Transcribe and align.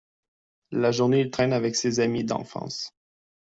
La 0.71 0.91
journée, 0.91 1.19
il 1.21 1.29
traîne 1.29 1.53
avec 1.53 1.75
ses 1.75 1.99
amis 1.99 2.23
d'enfance. 2.23 2.95